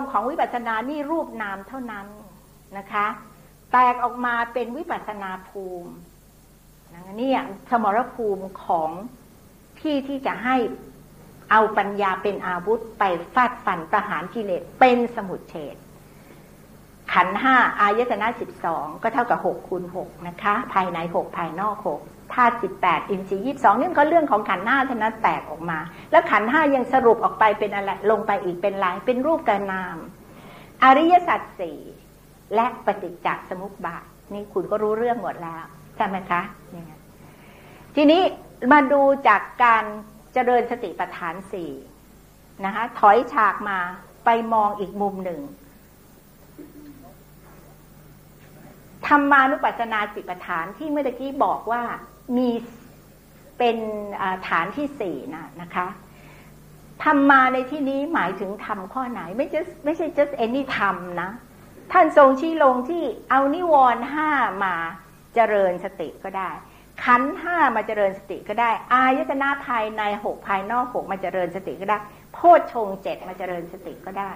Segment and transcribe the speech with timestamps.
[0.00, 2.06] มของวิปัสสนานี่รูปนามเท่านั้น
[2.78, 3.06] นะคะ
[3.72, 5.92] แตกออกมาเป็นวิปัสสนาภูมิ
[7.20, 7.32] นี่
[7.70, 8.90] สมรภูมิของ
[9.80, 10.56] ที่ที่จะให้
[11.50, 13.04] เอาปัญญาเป็นอาวุธไป
[13.34, 15.76] ฟาดฟันประหารกิเลสเป็นสมุดเฉด
[17.12, 22.00] ขันห้าอายตนะสิบสองก็เท่ากับหกคูณหกนะคะ ภายในหกภายนอกหก
[22.34, 25.78] ธาตุสิบแปดอินทรีย์ยี่สองนี่ก็เรื่องของขันห้าเท่านั้นแตกออกมา
[26.10, 29.96] แล้วขันห้ายังสรุปออกไปเป็นอะไรลงไปอีกเป็นลายเป็นรูปกานาม
[30.82, 31.78] อริยสัจสี่
[32.54, 35.64] และปฏิจจสมุปบาทนี่คุณก็รู้เรื่องหมดแล้ว
[35.96, 36.40] ใช่ไหมคะ
[37.94, 38.22] ทีนี้
[38.72, 39.84] มาดูจากการ
[40.32, 41.72] เจริญสติปัฏฐานสี่
[42.64, 43.78] นะคะถอยฉากมา
[44.24, 45.40] ไปมองอีกมุมหนึ่ง
[49.06, 51.82] ธรรมานุปัสสนาสิปัฏฐานที่เมื่อกี้บอกว่า
[52.36, 52.48] มี
[53.58, 53.76] เป็น
[54.48, 55.86] ฐานที่สี่นะนะคะ
[57.04, 61.30] ธรรมาในที่นี้หมายถึงธรรมข้อไหน ไม่ใช่ไม่ใช่ just any ธรรมนะ
[61.92, 64.30] ท่านทรงชี้ลงที่เอานิวรณ์ห้า
[64.64, 64.74] มา
[65.34, 66.50] เจริญสติก็ได้
[67.04, 71.98] ขันห้ามาเจริญสติก็ได้ อายตนะภายในหกภายนอกหกมาเจริญสติก็ได้
[72.32, 74.30] โพชฌงเจ็ดมาเจริญสติก็ได้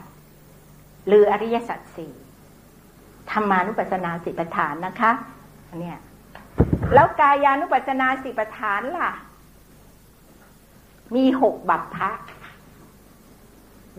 [1.06, 2.12] หรืออริยสัจสี่
[3.30, 5.12] ธรรมานุปัสสนาสิปฐานนะคะ
[5.80, 5.98] เนี่ย
[6.94, 9.10] แล้วกายานุปัสสนาสิปฐานล่ะ
[11.14, 12.10] มีหกบัพพะ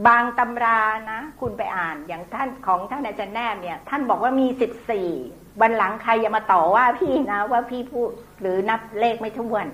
[0.07, 5.09] บางตำรานะ คุณไปอ่านอย่างท่านของท่านอาจารย์แนบเนี่ย ท่านบอกว่ามีสิบสี่
[5.61, 8.09] บันหลังใครอย่ามาต่อว่าพี่นะ ว่าพี่พูด
[8.41, 9.67] หรือนับเลขไม่ท้วน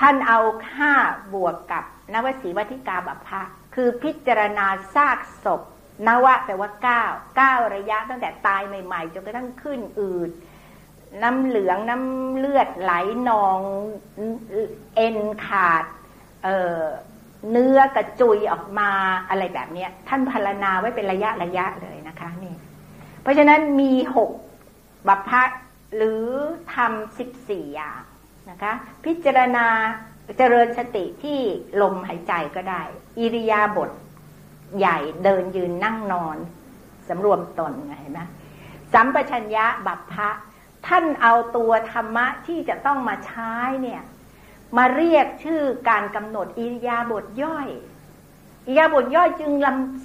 [0.00, 0.38] ท่านเอา
[0.76, 0.92] ห้า
[1.34, 3.42] บวกกับนวสีวัติกาบัพพะ
[3.74, 5.60] คือพิจารณาซากศพ
[6.06, 7.02] นวะแปลว่าเก้า
[7.36, 10.30] เก้าระยะตั้งแต่ตายใหม่ ๆจนกระทั่งขึ้นอืด
[11.22, 12.92] น้ำเหลืองน้ำเลือดไหล
[13.28, 13.58] นอง
[14.96, 15.84] เอ็นขาด
[16.44, 18.90] เเนื้อกระจุยออกมา
[19.28, 22.54] อะไรแบบนี้ท่านพารณาไว้เป็นระยะระยะเลยนะคะนี่
[23.22, 24.30] เพราะฉะนั้นมีหก
[25.08, 25.42] บัพพะ
[25.96, 26.24] หรือ
[26.74, 28.02] ทำสิบสี่อย่าง
[28.50, 28.72] นะคะ
[29.04, 29.66] พิจารณา
[30.38, 31.38] เจริญสติที่
[31.82, 32.82] ลมหายใจก็ได้
[33.18, 33.90] อิริยาบถ
[34.78, 36.36] ใหญ่เดินยืนนั่งนอน
[37.08, 38.20] สำรวมตนไงเห็นไหม
[38.92, 40.28] สัมปชัญญะบัพพะ
[40.86, 43.52] ท่านเอาตัวธรรมะที่จะต้องมาใช้
[43.82, 44.02] เนี่ย
[44.76, 47.68] มาเรียกชื่อการกำหนดอิริยาบถย่อย
[48.66, 49.52] อิริยาบถย่อยจึง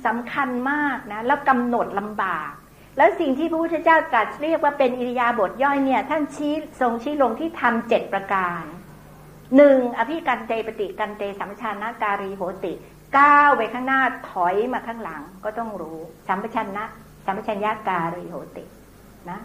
[0.05, 2.51] สำคัญมากนะ แล้วกำหนดลำบาก
[2.97, 8.63] แล้วสิ่งที่พระพุทธเจ้าตรัสเรียกว่าเป็นอิริยาบถย่อยเนี่ย ท่านชี้ทรงชี้ลงที่ทำเจ็ดประการ
[9.55, 12.73] หนึ่งอภิกันเตปฏิกันเตสัมชานาการีโหติ
[13.17, 16.85] ก้าวไปข้างหน้าถอยมาข้างหลังก็ต้องรู้ สัมปชัญนะ
[17.25, 18.63] สัมปชัญญาการิโหติ
[19.29, 19.39] นะ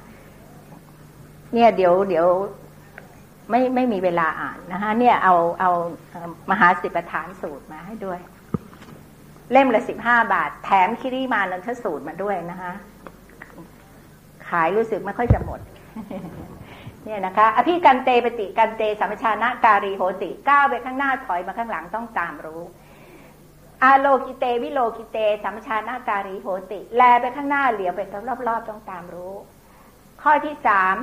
[1.54, 2.26] เนี่ยเดี๋ยวเดี๋ยว
[3.50, 5.70] ไม่ไม่มีเวลาอ่านนะคะเนี่ยเอาเอา
[6.50, 8.18] มหาสิบประธานสูตรมาให้ด้วย
[9.52, 12.72] เล่มละสิบห้าบาท แถมคิริมานันทสูตรมาด้วยนะคะ
[14.48, 15.60] ขายรู้สึกไม่ค่อยจะหมด
[17.04, 22.62] เนี่ยนะคะ อภิกันเตปฏิกันเตสัมปชานะการีโหติก้าวไปข้างหน้าถอยมาข้างหลังต้องตามรู้
[23.82, 28.00] อาโลกิเตวิโลกิเตสัมชานาการีโหติ แลไปข้างหน้าเหลียวไป
[28.48, 29.34] รอบๆต้องตามรู้
[30.22, 30.96] ข้อที่สาม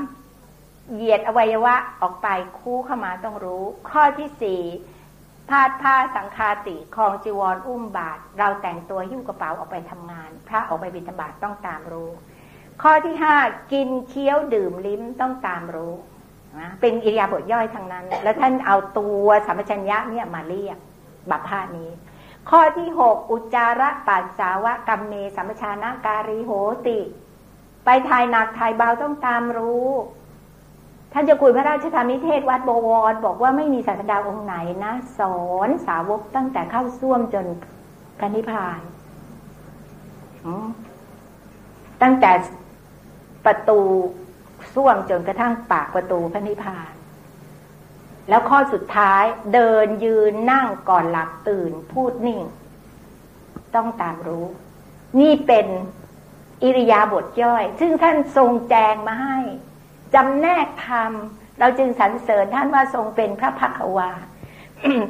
[0.93, 2.27] เหยียดอวัยวะออกไป
[2.59, 4.61] คู่เข้ามาต้องรู้ ข้อที่สี่
[5.49, 12.09] พาดผ้าสังคาติคลองจีวรอุ้มบาท เราแต่งตัวหิ้วกระเป๋าออกไปทำงาน พระออกไปบิณฑบาตต้องตามรู้
[12.81, 13.35] ข้อที่ห้า
[13.73, 15.93] กินเคี้ยวดื่มลิ้มต้องตามรู้
[16.59, 20.77] นะเป็นอิริยาบถย่อยทางนั้น แล้วท่านเอาตัวสัมปชัญญะเนี่ยมาเรียก
[21.29, 21.89] บัพพานี้
[22.49, 26.51] ข้อที่หกอุจจาระปัสสาวะกรรมเมสัมปชานาการีโห
[26.87, 26.99] ติ
[27.85, 29.87] ไปถ่ายหนักถ่ายเบาต้องตามรู้
[31.13, 35.37] ท่านจะคุยพระราชธรรมนิเทศวัดบวร บอกว่าไม่มีศาสดาองค์ไหนนะ สอ
[35.67, 37.45] นสาวกตั้งแต่เข้าส้วมจน
[38.17, 38.81] พระนิพพาน
[42.01, 42.31] ตั้งแต่
[43.45, 43.79] ประตู
[44.73, 46.91] ส้วมจนกระทั่งปากประตูพระนิพพาน
[48.29, 52.41] แล้วข้อสุดท้ายเดินยืนนั่งก่อนหลับตื่นพูดนิ่ง
[53.75, 54.45] ต้องตามรู้
[55.19, 55.67] นี่เป็น
[56.63, 59.37] อิริยาบถย่อย ซึ่งท่านทรงแจงมาให้
[60.15, 61.11] จำแนกธรรม
[61.59, 64.11] เราจึงสรรเสริญท่านว่าทรงเป็นพระพักวา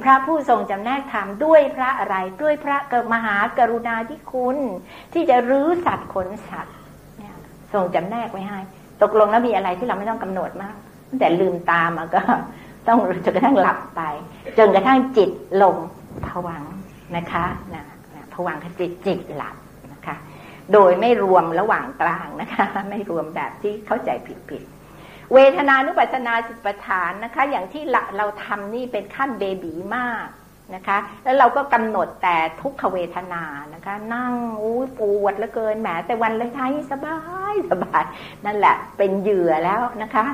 [0.03, 4.57] พระผู้ทรงจำแนกธรรมด้วยพระอะไร ด้วยพระกมหากรุณาธิคุณ
[5.13, 6.75] ที่จะรื้อสัตว์ขนสัตว์
[7.73, 8.59] ทรงจำแนกไว้ให้
[9.01, 10.75] ตกลงแล้วมีอะไรที่เราไม่ต้องกำหนดมาก
[11.19, 12.21] แต่ลืมตามาก็
[12.87, 14.01] ต้องจนกระทั่งหลับไป
[14.57, 15.31] จนกระทั่งจิต
[15.63, 15.75] ลง
[16.25, 16.63] ผวัง
[17.15, 17.83] นะคะนะ
[18.33, 19.55] ผวังจิตจิตหลับ
[19.91, 20.15] นะคะ
[20.73, 24.63] โดยไม่รวมระหว่างกลางนะคะ ไม่รวมแบบที่เข้าใจผิดผิด
[25.33, 27.83] เวทนานุปัสนาสิปฐานนะคะ อย่างที่
[28.17, 30.27] เราทำนี่เป็นขั้นเบบีมาก
[30.75, 33.43] นะคะ แล้วเราก็กำหนดแต่ทุกขเวทนา
[33.73, 37.17] นะคะ นั่งอู้ปวดเหลือเกินแหมแต่วันเลยท้ายสบา
[37.53, 38.03] ยสบาย
[38.45, 40.25] นั่นแหละ เป็นเหยื่อแล้วนะคะ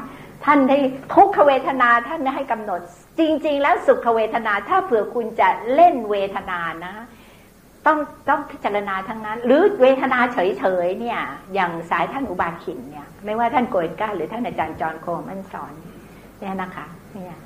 [0.45, 0.77] ท่านได้
[1.13, 2.81] ทุกขเวทนาท่านให้กำหนด
[3.19, 6.93] จริง ๆ แล้วสุขเวทนาถ้าเผื่อคุณจะเล่นเวทนานะ
[7.85, 7.97] ต้อง
[8.29, 11.19] ต้องพิจารณาทั้งนั้น หรือเวทนาเฉยๆเนี่ย
[11.53, 15.73] อย่างสายท่านอุบาขินเนี่ย ไม่ว่าท่านโกยก้าหรือท่านอาจารย์จอนโคมันสอน
[16.39, 17.37] เนี่ยนะคะเนี่ย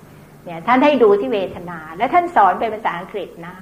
[0.45, 3.55] เนี่ยท่านให้ดูที่เวทนา และท่านสอนเป็นภาษาอังกฤษนะ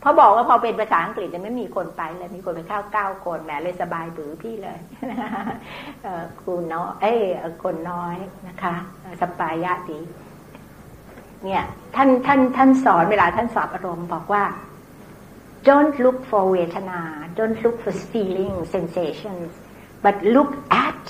[0.00, 4.78] เพราะบอกว่าพอเป็นภาษาอังกฤษจะไม่มีคนไปเลยมีคนไปเข้าเก้าคนแหมเลยสบายบือพี่เลย
[6.40, 7.12] ครูน้อยเอ้
[7.64, 8.16] คนน้อย
[8.48, 8.74] นะคะ
[9.20, 10.00] สปายะดี
[11.44, 11.62] เนี่ย
[11.96, 14.42] ท่านท่านท่านสอนเวลาท่านสอบอารมณ์บอกว่า
[15.66, 17.00] don't look for เวทนา
[17.38, 19.50] don't look for feeling sensations
[20.04, 20.50] but look
[20.86, 21.02] at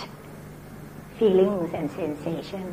[1.19, 2.67] feelings and sensation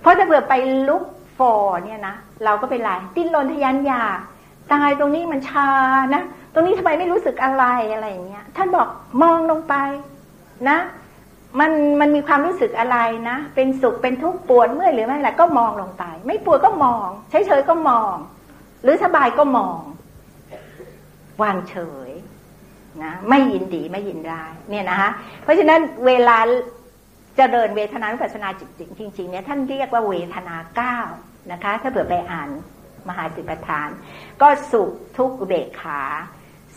[0.00, 0.54] เพราะถ้าเผื่อไป
[0.88, 1.04] look
[1.38, 4.18] for เนี่ยนะเราก็เป็นไรดิ้นรนทยานอยาก
[4.72, 5.70] ตายตรงนี้มันชา
[6.14, 6.22] นะ
[6.54, 8.88] ตรงนี้ทำไมไม่รู้สึกอะไรอะไรอย่างเงี้ย ท่านบอก
[9.22, 9.74] มองลงไป
[10.68, 10.78] นะ
[11.60, 12.98] มันมันมีความรู้สึกอะไร
[13.28, 18.14] นะ เป็นสุขเป็นทุกข์ปวดเมื่อยหรือไม่อะไรก็มองลงไป ไม่ปวดก็มองเฉยๆก็มอง
[18.82, 19.78] หรือสบายก็มอง
[21.42, 21.76] วางเฉ
[22.08, 22.10] ย
[23.02, 25.10] นะไม่ยินดีไม่ยินร้ายเนี่ยนะคะ
[25.42, 26.38] เพราะฉะนั้นเวลา
[27.36, 28.68] เจริญเวทนานุปัสสนาจิต
[28.98, 30.98] จริงๆเนี่ยท่านเรียกว่าเวทนาเก้า
[31.52, 32.48] นะคะ ถ้าเผื่อไปอ่าน
[33.08, 33.88] มหาสิปทาน
[34.40, 36.02] ก็สุขทุกอุเบกขา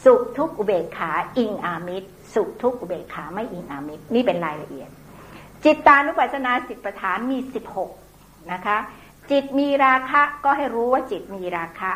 [0.06, 4.90] สุขทุกอุเบกขาอิงอามิตร สุขทุกอุเบกขาไม่อิงอามิตร นี่เป็นรายละเอียด
[5.64, 7.92] จิตตานุปัสสนาสิปทานมีสิบหก
[8.52, 8.78] นะคะ
[9.32, 11.92] จิตมีราคะก็ให้รู้ว่าจิตมีราคะ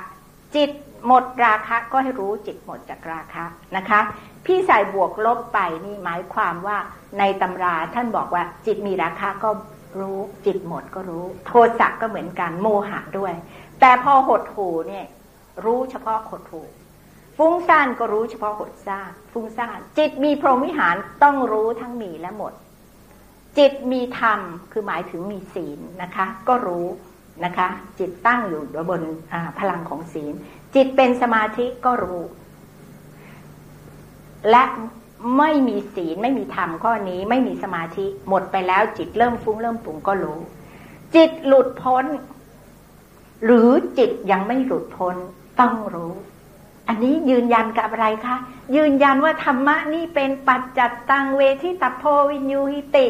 [0.56, 0.72] จิต
[1.08, 3.46] หมดราคะก็ให้รู้จิตหมดจากราคะ
[3.78, 4.00] นะคะ
[4.46, 6.78] พี่ใส่บวกลบไปนี่หมายความว่า
[7.20, 9.50] ในตำราท่านบอกว่าจิตมีราคะก็
[10.00, 13.34] รู้จิตหมดก็รู้ โทสะก็เหมือนกันโมหะด้วย
[13.80, 15.06] แต่พอหดหูเนี่ย
[15.66, 16.62] รู้เฉพาะหดหู
[17.38, 22.54] ฟุ้งซ่านก็รู้เฉพาะหดซ่านฟุ้งซ่านจิตมีพรหมวิหารต้องรู้ทั้งมีและหมด
[23.58, 24.40] จิตมีธรรม
[24.72, 26.88] คือหมายถึงมีศีลนะคะ ก็รู้
[27.44, 27.68] นะคะ
[28.00, 29.02] จิตตั้งอยู่บน
[29.60, 30.34] พลังของศีล
[30.76, 32.24] จิตเป็นสมาธิก็รู้
[34.52, 34.64] และ
[35.38, 40.40] ไม่มีศีลไม่มีธรรมข้อนี้ ไม่มีสมาธิหมดไปแล้ว จิตเริ่มฟุ้งเริ่มปุ่งก็รู้
[41.16, 42.06] จิตหลุดพ้น
[43.46, 45.16] หรือจิตยังไม่หลุดพ้น
[45.60, 46.14] ต้องรู้
[46.88, 48.36] อันนี้ยืนยันกับอะไรคะ
[48.76, 53.08] ยืนยันว่าธรรมะนี่เป็นปัจจัตตังเวทิตัพโพวินยูหิติ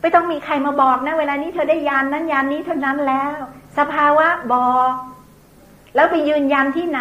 [0.00, 3.38] ไม่ต้องมีใครมาบอกนะ เวลานี้เธอได้ยานนั้นยานนี้เท่านั้นแล้ว
[3.78, 4.92] สภาวะบอก
[5.94, 7.00] แล้วไปยืนยันที่ไหน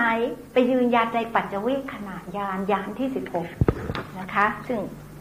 [0.53, 3.47] ไปยืนยันในปัจจวิขณะยานยานที่สิบหก
[4.19, 4.79] นะคะ ซึ่ง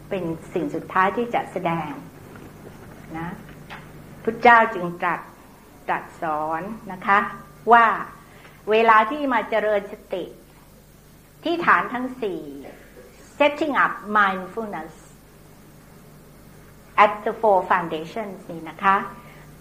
[0.09, 1.91] เป็นสิ่งสุดท้ายที่จะแสดง
[3.17, 3.29] นะ
[4.23, 5.21] พุทธเจ้าจึงตรัส
[5.87, 7.19] ตรัสสอนนะคะ
[7.71, 7.85] ว่า
[8.71, 10.23] เวลาที่มาเจริญสติ
[11.43, 12.41] ที่ฐานทั้งสี่
[13.37, 14.93] setting up mindfulness
[17.03, 18.95] at the four foundations นี่นะคะ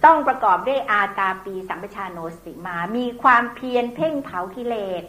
[0.04, 5.04] ต้องประกอบด้วยอาตาปีสัมปชานโนสติมา มีความเพียรเพ่งเผากิเลส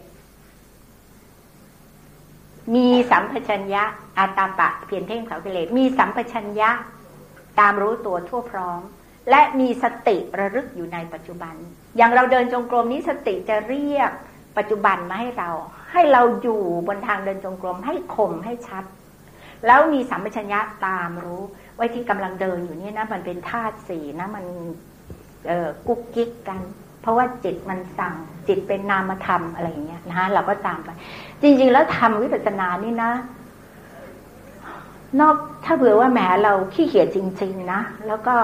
[2.74, 3.82] มีสัมปชัญญะ
[4.18, 6.70] อาตาปะเพียรเพ่งเผากิเลส มีสัมปชัญญะ
[7.58, 8.80] ตามรู้ตัวทั่วพร้อม
[9.30, 11.54] และมีสติระลึกอยู่ในปัจจุบัน
[11.96, 14.10] อย่างเราเดินจงกรมนี้สติจะเรียก
[14.58, 15.50] ปัจจุบันมาให้เรา
[15.92, 18.84] ให้เราอยู่บนทางเดินจงกรมให้คมให้ชัด
[19.66, 21.42] แล้วมีสัมปชัญญะตามรู้
[21.78, 24.44] ไว้ที่กำลังเดินอยู่นี่นะมันเป็นธาตุสีนะมัน
[25.48, 26.60] เออกุ๊กกิ๊กกัน
[27.00, 28.14] เพราะว่าจิตมันสั่ง
[28.48, 30.88] จิตเป็นนามธรรมอะไรอย่างเงี้ยนะเราก็ตามไป
[31.42, 33.12] จริง ๆ แล้วทำวิปัสสนานี่นะ
[35.20, 38.34] นอกถ้าเผื่อว่าแหมเราขี้เกียจจริง ๆ นะแล้วก็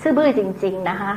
[0.00, 1.12] ซื่อบื้อจริง ๆ นะคะ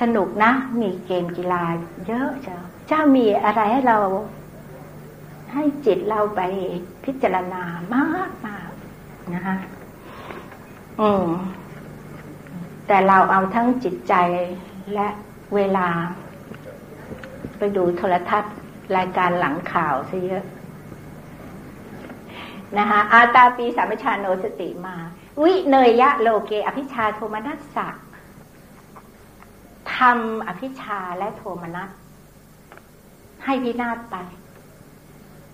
[0.00, 1.62] สนุกนะ มีเกมกีฬา
[2.06, 2.56] เยอะเจ้ะ
[2.88, 3.98] เจ้ามีอะไรให้เรา
[5.52, 6.40] ให้จิตเราไป
[7.04, 7.62] พิจารณา
[7.94, 8.30] มาก
[9.34, 9.56] นะคะ
[11.00, 11.26] อืม
[12.86, 14.14] แต่เราเอาทั้งจิตใจ
[14.94, 15.08] และ
[15.54, 15.88] เวลา
[17.58, 18.54] ไปดูโทรทัศน์
[18.96, 20.44] รายการหลังข่าวซะเยอะ
[22.78, 24.96] นะคะอาตาปีสามชาโนสติมา
[25.42, 27.88] วิเนยยะโลเก อภิชาโทมนัสสะ
[29.96, 31.90] ทำอภิชาและโทมนัส
[33.44, 34.16] ให้พินาศไป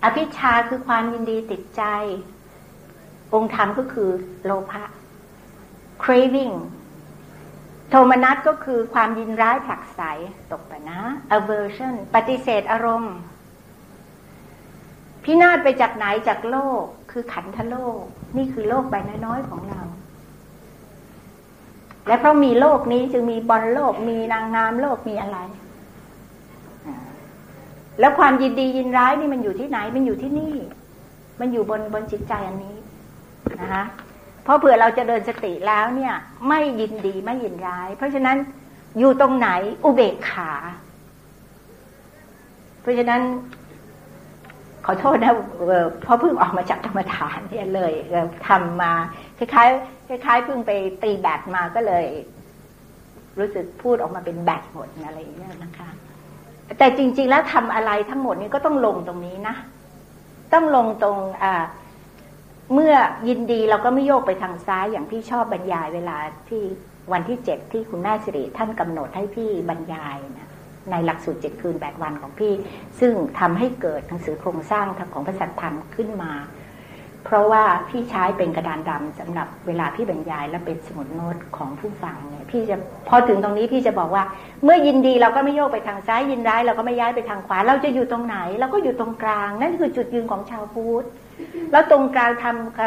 [0.03, 1.83] อภิชาคือความยินดีติดใจ
[3.33, 4.09] องค์ธรรมก็คือ
[4.45, 4.83] โลภะ
[6.03, 6.55] craving
[7.89, 10.01] โทมนัสก็คือความยินร้ายผลักไส
[10.51, 10.99] ตกไปนะ
[11.37, 13.15] aversion ปฏิเสธอารมณ์
[15.23, 18.03] พินาศไปจากไหนจากโลก คือขันธโลก
[18.37, 19.81] นี่คือโลกใบน้อยๆของเรา
[22.07, 25.37] และเพราะมีโลกนี้จึงมีบอลโลก มีนางงามโลกมีอะไร
[27.99, 30.55] แล้วความยินดียินร้ายนี่มันอยู่ที่ไหน มันอยู่ที่นี่
[31.39, 32.77] มันอยู่บนบนจิตใจอันนี้
[33.61, 33.83] นะคะ
[34.43, 36.13] เพราะเผื่อเราจะเดินสติแล้วเนี่ย
[36.49, 38.37] ไม่ยินดีไม่ยินร้าย เพราะฉะนั้น
[38.99, 39.49] อยู่ตรงไหน
[39.83, 40.51] อุเบกขา
[42.81, 43.21] เพราะฉะนั้น
[44.85, 45.33] ขอโทษนะ
[46.03, 47.93] เพราะเพิ่งออกมาจากธรรมฐานเนี่ยเลย
[48.47, 48.93] ทำมา
[49.37, 50.71] คล้ายๆคล้ายๆเพิ่งไป
[51.03, 52.05] ตีแบตมาก็เลย
[53.39, 55.89] รู้สึกพูดออกมาเป็นแบตหมดอะไรอย่างเงี้ยนะคะ
[56.77, 59.55] แต่จริง ๆ แล้วทำอะไรทั้งหมดนี้ก็ต้องลงตรงนี้นะ
[60.53, 61.63] ต้องลงตรงอ่า
[62.71, 62.93] เมื่อ
[63.27, 66.17] ยินดีเราก็ไม่โยกไปทางซ้ายอย่างพี่ชอบบรรยายเวลา
[66.49, 66.63] ที่
[67.11, 70.49] วันที่เจ็ดที่คุณแม่สิริท่านกำหนดให้พี่บรรยายนะ
[70.91, 72.53] ในหลักสูตรเจ็ดคืนแปดวันของพี่
[72.99, 76.33] ซึ่งทำให้เกิดหนังสือโครงสร้างของพระสัทธรรมขึ้นมา
[77.25, 82.75] เพราะว่าพี่ใช้เป็นกระดานดำสำหรับเวลาพี่บรรยายและเป็นสมุดโน้ตของผู้ฟังเนี่ยพี่จะ
[83.09, 84.23] พอถึงตรงนี้พี่จะบอกว่า
[84.63, 91.05] เมื่อยินดีเราก็ไม่โยกไปทางซ้ายยินร้ายเราก็ไม่ย้ายไปทางขวา เราจะอยู่ตรงไหนเราก็อยู่ตรงกลาง นั่นคือจุดยืนของชาวพุทธ
[91.71, 92.79] แล้วตรงกลางทำค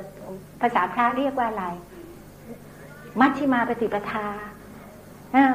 [0.00, 1.64] ำภาษาพระเรียกว่าอะไร
[3.20, 4.26] มัชชิมาปฏิปทา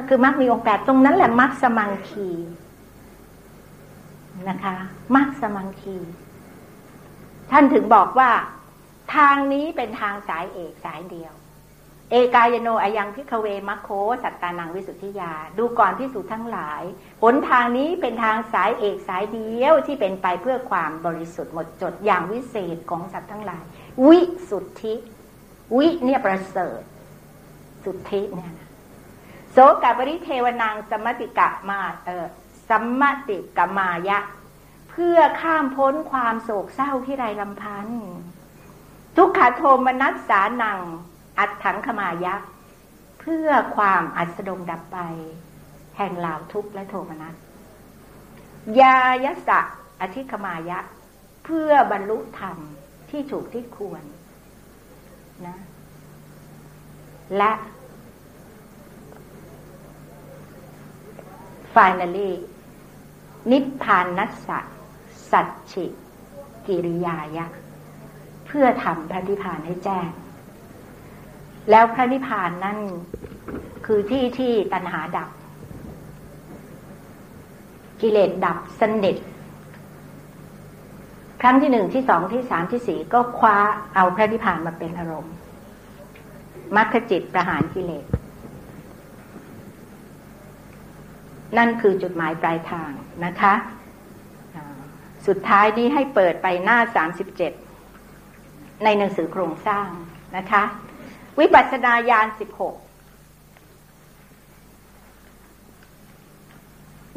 [0.08, 2.28] คือมัรคมีองค์แปดตรงนั้นแหละมัคสมังคี
[4.48, 4.76] นะคะ
[5.14, 5.96] มัคสมังคี
[7.50, 8.30] ท่านถึงบอกว่า
[9.14, 11.34] ทางนี้เป็นทางสายเอกสายเดียว
[12.10, 13.88] เอกายโนอายังพิคเวมัคโค
[14.22, 16.82] สัตตานังวิสุทธิยา ดูก่อนพิสูจทั้งหลาย
[17.22, 23.64] หนทางนี้เป็นทางสายเอกสายเดียวที่เป็นไปเพื่อความบริสุทธิ์หมดจดอย่างวิเศษของสัตว์ทั้งหลาย
[24.06, 24.94] วิสุทธิ
[25.76, 26.80] วิเนี่ยประเสริฐ
[27.84, 28.52] สุทธิเนี่ย
[29.52, 32.26] โสกบริเทวนางสมติกะมาเออ
[32.68, 34.18] สมติกมายะ
[34.90, 38.06] เพื่อข้ามพ้นความโศกเศร้าที่ไรลำพันธ์
[39.16, 40.80] ทุกขโทมนัสสานัง
[41.38, 42.34] อัดถังขมายะ
[43.20, 44.98] เพื่อความอัสดงดับไป
[45.96, 47.34] แห่งเหล่าทุกข์และโทมนัส
[48.80, 49.60] ยายสะ
[50.00, 50.78] อธิขมายะ
[51.44, 52.56] เพื่อบรรลุธรรม
[53.10, 54.02] ที่ถูกที่ควร
[55.46, 55.56] นะ
[57.36, 57.52] และ
[61.74, 62.30] finally
[63.50, 64.58] นิพพานนัสสะ
[65.30, 65.86] สัจฉิ
[66.66, 67.46] กิริยายะ
[68.46, 70.08] เพื่อทำพระนิพพานให้แจ้ง
[71.70, 72.78] แล้วพระนิพพานนั่น
[73.86, 75.28] คือที่ที่ตัณหาดับ
[78.00, 79.16] กิเลสดับสนิท
[81.42, 83.56] ครั้งที่หนึ่งที่สองที่สามที่สี่ก็คว้า
[83.94, 85.34] เอาพระนิพพานมาเป็นอารมณ์
[86.76, 88.04] มรรคจิตประหารกิเลส
[91.56, 92.90] นั่นคือจุดหมายปลายทาง
[93.24, 93.54] นะคะ
[95.26, 97.52] สุดท้ายนี้ให้เปิดไปหน้าสามสิบเจ็ด
[98.84, 99.88] ในหนังสือโครงสร้าง
[100.36, 100.62] นะคะ
[101.40, 102.74] วิปัสสนาญาณสิบหก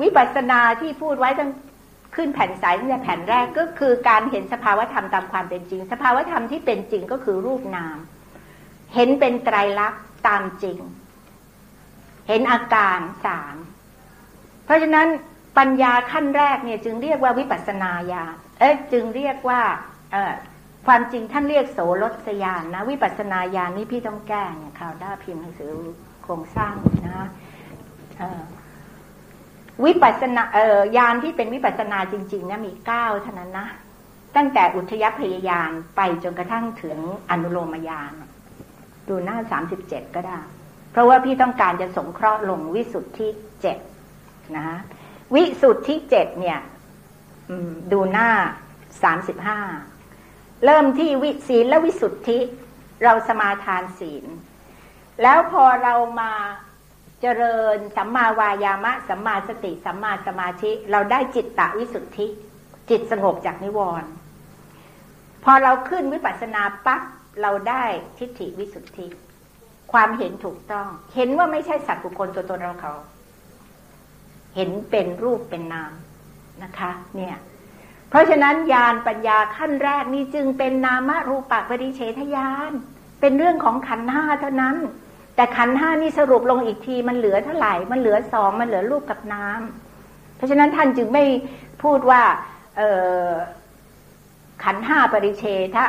[0.01, 1.49] วิปัสสนาที่พูดไว้ตั้ง
[2.15, 7.97] ขึ้นแผ่นสายตั้งแต่แผ่นแรกก็คือการเห็นสภาวธรรมตามความเป็นจริง สภาวธรรมที่เป็นจริงก็คือรูปนาม
[8.95, 10.77] เห็นเป็นไตรลักษณ์ตามจริง
[12.27, 13.55] เห็นอาการสาม
[14.65, 15.07] เพราะฉะนั้น
[15.57, 19.61] ปัญญาขั้นแรกเนี่ยจึงเรียกว่าวิปัสนาญาณเอ๊ะจึงเรียกว่า
[20.11, 20.33] เออ
[20.87, 25.71] ความจริงท่านเรียกโสรสยานนะ วิปัสนาญาณนี่พี่ต้องแก้เนี่ยข่าวด้าพิมพ์หนังสือ
[26.23, 26.73] โครงสร้าง
[27.07, 27.27] นะ
[29.85, 33.67] วิปัสนาเอ่อยานที่เป็นวิปัสนาจริง ๆนะมีเก้าเท่านั้นนะ
[34.35, 36.97] ตั้งแต่อุทยพยายานไปจนกระทั่งถึง
[37.29, 38.11] อนุโลมยาน
[39.07, 40.39] ดูหน้าสามสิบเจ็ดก็ได้
[40.91, 43.27] เพราะว่าพี่ต้องการจะสงเคราะห์ลงวิสุทธิ
[43.61, 43.77] เจ็ด
[44.57, 44.67] นะ
[45.35, 46.59] วิสุทธิเจ็ดเนี่ย
[47.91, 48.29] ดูหน้า
[49.03, 49.59] สามสิบห้า
[50.65, 52.39] เริ่มที่วิศีลและวิสุทธิ
[53.03, 54.25] เราสมาทานศีล
[55.21, 56.31] แล้วพอเรามา
[57.21, 62.27] เจริญสัมมาวายามะ สัมมาสติสัมมาสมาธิ เราได้จิตตะวิสุทธิ
[62.89, 64.09] จิตสงบจากนิวรณ์
[65.43, 67.01] พอเราขึ้นวิปัสสนาปั๊บ
[67.41, 67.83] เราได้
[68.17, 69.07] ทิฏฐิวิสุทธิ
[69.91, 72.93] ความเห็นถูกต้อง เห็นว่าไม่ใช่สัตว์บุคคลตัวตนเราเขา
[74.55, 75.91] เห็นเป็นรูปเป็นนาม
[76.63, 77.35] นะคะ เนี่ย
[78.11, 82.71] เพราะฉะนั้นญาณปัญญาขั้นแรกนี้จึงเป็นนามรูปปริเฉทญาณ
[83.21, 84.75] เป็นเรื่องของขันห้าเท่านั้น
[85.35, 91.23] แต่ขันห้านี่สรุปลงอีกทีมันเหลือเท่าไหร่ มันเหลือสองมันเหลือรูปกับน้ำเพราะฉะนั้นท่านจึงไม่
[91.83, 92.21] พูดว่า
[92.77, 92.81] เอ
[93.27, 93.29] อ
[94.63, 95.85] ขันห้าปริเฉทะ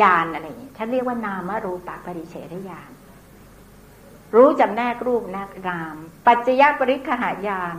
[0.00, 2.90] ญาณอะไรอย่างนี้ท่านเรียกว่านามรูปปริเฉทญาณ
[4.34, 5.94] รู้จำแนกรูปนกนาม
[6.26, 7.76] ปัจจยปริคหายาน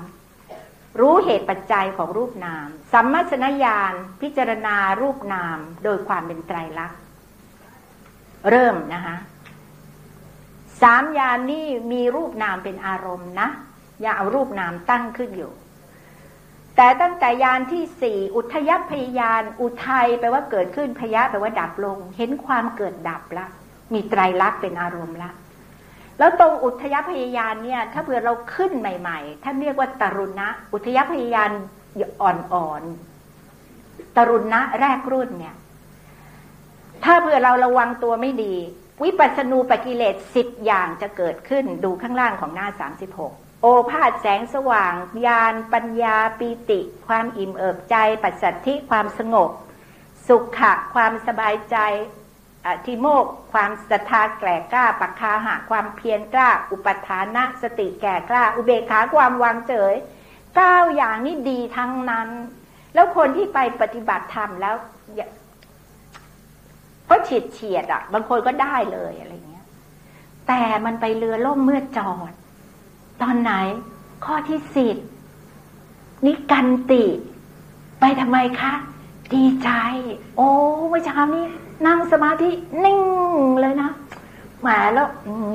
[1.00, 7.00] รู้เหตุปัจจัยของรูปนาม สัมมาสนญาณพิจารณารูปนามโดยความเป็นไตรลักษณ์
[8.50, 9.16] เริ่มนะคะ
[10.82, 13.48] สามญาณนี่มีรูปนามเป็นอารมณ์นะ
[14.02, 15.52] อย่าเอารูปนามตั้งขึ้นอยู่
[16.76, 23.46] แต่ตั้งแต่ยานที่สี่อุทยพยายานอุทัยแปลว่าเกิดขึ้นพยะแปลว่าดับลง เห็นความเกิดดับละ
[23.94, 25.32] มีไตรลักษณ์เป็นอารมณ์ละ
[26.20, 31.52] แล้วตรงอุทยพยายานเนี่ยถ้าเผื่อเราขึ้นใหม่ ๆ ท่านเรียกว่าตรุณะ อุทยพยายาน
[32.22, 35.56] อ่อนๆตรุณะแรกรุ่นเนี่ย
[37.04, 38.56] ถ้าเผื่อเราระวังตัวไม่ดี
[39.04, 44.94] วิปัสสนูปกิเลสสิบอย่างจะเกิดขึ้นดูข้างล่างของหน้าสามสิบหกโอภาษแสงสว่าง
[45.26, 49.50] ญาณปัญญาปีติ ความอิ่มเอิบใจ ปัสสัทธิความสงบ
[50.28, 51.78] สุขะ ความสบายใจ
[52.68, 59.96] อธิโมกความศรัทธาแก่กล้าปักคาหะความเพียรกล้า อุปทานะสติแก่กล้า อุเบกขาความวางเฉย
[60.56, 62.30] เก้าอย่างนี้ดีทั้งนั้น
[62.94, 64.76] แล้วคนที่ไปปฏิบัติธรรมแล้ว
[67.06, 69.66] เพราะเฉียดเฉียดอะ บางคนก็ได้เลยอะไรเงี้ย
[70.48, 72.32] แต่มันไปเรือล่มเมื่อจอด
[73.22, 73.54] ตอนไหน
[74.26, 74.98] ข้อที่สิบ
[76.26, 77.04] นิกันติ
[78.00, 78.74] ไปทำไมคะ
[79.34, 79.70] ดีใจ
[80.36, 80.50] โอ้
[80.88, 81.46] เมื่อเช้านี้
[81.86, 82.50] นั่งสมาธิ
[82.86, 83.00] นิ่ง
[83.62, 83.90] เลยนะ
[84.62, 85.08] แหมแล้ว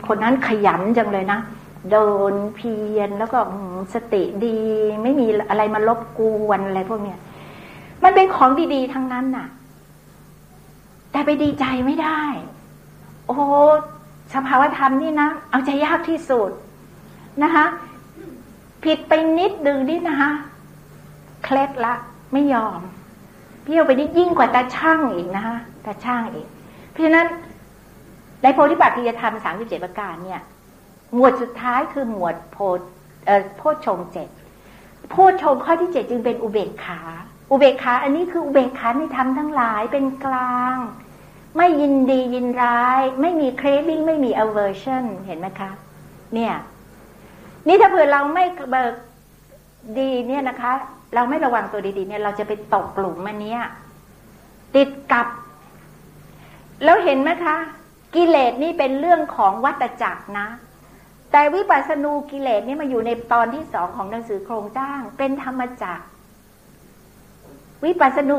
[0.09, 1.39] คนนั้นขยันจังเลยนะ
[1.91, 3.39] เดินเพียรแล้วก็
[3.95, 4.59] สติดี
[5.03, 7.19] ไม่มีอะไรมาลบกวนอะไรพวกเนี้ย
[8.03, 9.47] มันเป็นของดีๆทั้งนั้นน่ะ
[11.13, 12.23] แต่ไปดีใจไม่ได้
[13.27, 13.37] โอ้
[14.35, 16.51] สภาวธรรมนี่นะ เอาใจยากที่สุด
[17.43, 17.65] นะคะ
[18.85, 20.31] ผิดไปนิดดึงนิดนะคะ
[21.45, 21.95] เคล็ดละ
[22.33, 22.81] ไม่ยอม
[23.65, 26.47] เพี่ยวไปนิดยิ่งกว่าตาช่างอีกนะคะตาช่างอีก
[26.91, 27.27] เพราะฉะนั้น
[28.43, 30.41] ในโพธิปัจจยธรรมสามสิบเจ็ดประการเนี่ย
[31.15, 32.57] หมวดสุดท้ายคือหมวดโพ
[33.27, 34.29] เอ่อโพชงเจ็ด
[35.11, 37.01] โพชงข้อที่เจ็ดจึงเป็นอุเบกขา
[37.51, 40.77] อุเบกขา อันนี้คืออุเบกขาในธรรมทั้งหลายเป็นกลาง
[41.57, 45.71] ไม่ยินดียินร้าย ไม่มี craving ไม่มี aversion เห็นไหมคะ
[46.35, 46.55] เนี่ย
[47.67, 48.95] นี่ถ้าเผื่อเราไม่เบิก
[49.99, 50.75] ดีเนี่ยนะคะ
[51.15, 53.61] เราไม่ระวังตัวดีๆเนี่ย เราจะไปตกกลุ่มมันเนี้ย
[54.77, 55.27] ติดกับ
[56.85, 57.57] แล้วเห็นไหมคะ
[58.15, 60.49] กิเลสนี่เป็นเรื่องของวัตจักรนะ
[61.33, 66.05] แต่วิปัสสนูกิเลสนี่มาอยู่ในตอนที่สองของหนังสือโครงจ้าง เป็นธรรมจักร
[67.85, 68.37] วิปัสสนู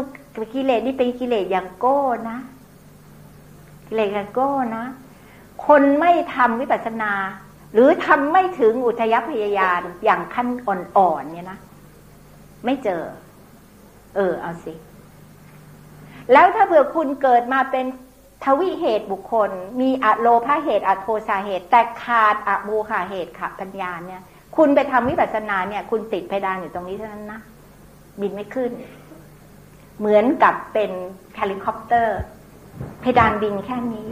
[0.54, 2.38] กิเลสนี่เป็นกิเลสอย่างโก้นะ
[3.88, 4.86] กิเลสอย่างโก้นะ
[5.68, 7.12] คนไม่ทำวิปัสสนา
[7.74, 11.60] หรือทำไม่ถึงอุทยพยายานอย่างขั้นอ่อนๆเนี่ยนะ
[12.66, 13.04] ไม่เจอ
[14.16, 14.74] เออ เอาสิ
[16.32, 17.86] แล้วถ้าเผื่อคุณเกิดมาเป็น
[18.44, 19.50] ทวิเหตุบุคคล
[19.82, 24.22] มีอะโลภาเหตุอะโทสาเหตุ แต่ขาดอะโมคาเหตุขาปัญญาเนี่ย
[24.58, 27.42] คุณไปทำวิปัสสนาเนี่ย คุณติดเพดานอยู่ตรงนี้เท่านั้นนะ
[28.22, 28.72] บินไม่ขึ้น
[30.00, 30.92] เหมือนกับเป็น
[31.36, 32.20] เฮลิคอปเตอร์
[33.02, 34.10] เพดานบินแค่นี้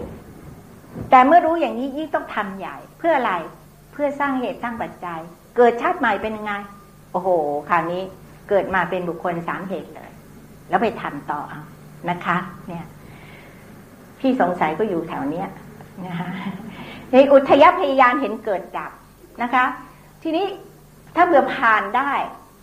[1.10, 3.34] แต่เมื่อรู้อย่างนี้ยิ่งต้องทำใหญ่ เพื่ออะไร
[3.92, 5.20] เพื่อสร้างเหตุสร้างปัจจัย
[5.58, 6.54] เกิดชาติใหม่เป็นยังไง
[7.12, 7.30] โอ้โห
[7.70, 8.04] คราวนี้
[8.52, 10.12] เกิดมาเป็นบุคคลสามเหตุเลย
[10.70, 11.42] แล้วไปทำต่อ
[12.10, 12.38] นะคะ
[12.68, 12.86] เนี่ย
[14.20, 15.48] พี่สงสัยก็อยู่แถวเนี้ย
[16.06, 16.30] นะคะ
[17.12, 18.92] ในอุทยพยายานเห็นเกิดดับ
[19.42, 19.64] นะคะ
[20.24, 20.46] ทีนี้
[21.16, 22.12] ถ้าเบื่อผ่านได้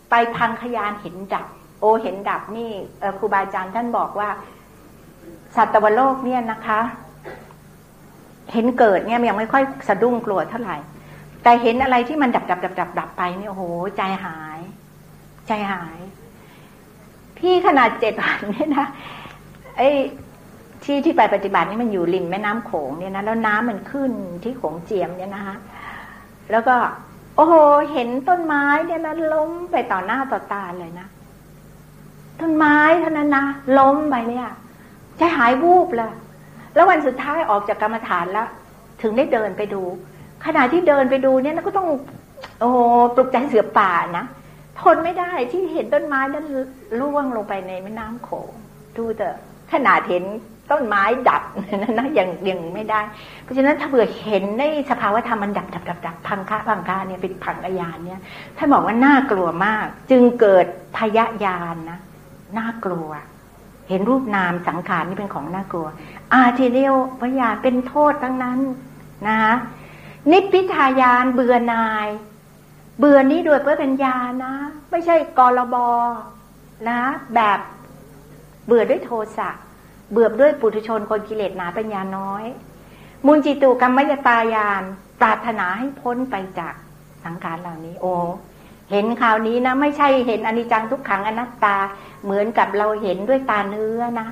[0.09, 1.47] ไปพังขยานเห็นดับ
[1.79, 2.71] โอเห็นดับนี่
[3.19, 4.29] ครูบาอาจารย์ท่านบอกว่า
[5.55, 6.79] สัตวโลกเนี่ยนะคะ
[8.53, 10.77] เห็นเกิดเนี่ยยังไม่ค่อยสะดุ้งกลัวเท่าไหร่
[11.43, 13.63] แต่เห็นอะไรที่มันดับดับดับดับดับไปเนี่ยโอ้โห
[13.97, 14.48] ใจหาย
[15.49, 15.99] ใจหาย
[17.37, 18.87] พี่ขนาดเจ็ดวันเนี่ยนะ
[19.77, 19.89] ไอ้
[20.83, 24.11] ที่ที่ไปปฏิบัตินี่มันอยู่ริมแม่น้ำโขงเนี่ยนะแล้วน้ำมันขึ้น
[24.43, 25.55] ที่โขงเจียมเนี่ยนะคะ
[26.51, 26.75] แล้วก็
[27.35, 27.53] โอ้โห
[27.91, 31.07] เห็นต้นไม้เนี่ยนะล้มไปต่อหน้าต่อตาเลยนะ
[32.39, 33.45] ต้นไม้เท่านั้นนะ
[33.77, 34.47] ล้มไปเนี่ย
[35.17, 36.11] ใจหายวูบเลย
[36.73, 38.47] แล้ววันสุดท้ายออกจากกรรมฐานแล้ว
[39.01, 39.81] ถึงได้เดินไปดู
[40.45, 41.87] ขณะที่เดินไปดูเนี่ยก็ต้อง
[42.59, 42.69] โอ้
[43.15, 44.25] ปลุกใจเสือป่านะ
[44.81, 46.45] ทนไม่ได้ที่เห็นต้นไม้นั้น
[46.99, 48.51] ล่วงลงไปในแม่น้ำโขง
[48.97, 49.37] ดูเถอะ
[49.71, 50.23] ขนาดเห็น
[50.71, 51.43] ต้นไม้ดับ
[51.81, 53.01] นะนะยังยังไม่ได้
[53.43, 58.21] เพราะฉะนั้นถ้าเผื่อเห็นในสภาวะธรรมมันดับดับดับดับพังค่าพังค่าเนี่ยเป็นพังอายานเนี่ย
[58.57, 60.65] ท่านบอกว่าน่ากลัวมาก จึงเกิด
[60.97, 61.99] พยายานนะ
[62.57, 63.09] น่ากลัว
[63.89, 65.87] เห็นรูปนามสังขารนี่เป็นของน่ากลัว
[66.33, 68.59] อาทีเรียวพยาเป็นโทษทั้งนั้น
[69.27, 69.41] นะ
[70.31, 72.07] นิพพิทายานเบื่อนาย
[72.99, 74.53] เบื่อนี้โดยเพื่อเป็นญานะ
[74.91, 75.87] ไม่ใช่กรบอ
[76.89, 76.99] นะ
[77.35, 77.59] แบบ
[78.65, 79.49] เบื่อด้วยโทสะ
[80.11, 82.45] เบื่อด้วยปุถุชนคนกิเลสหนาปัญญาน้อย
[83.25, 84.83] มุนจิตุกรรมยตายาน
[85.21, 86.73] ปรารถนาให้พ้นไปจาก
[87.23, 88.15] สังขารเหล่านี้ โอ้
[88.91, 91.77] เห็นข่าวนี้นะ ไม่ใช่เห็นอนิจจังทุกขังอนัตตา
[92.23, 94.27] เหมือนกับเราเห็นด้วยตาเนื้อนะ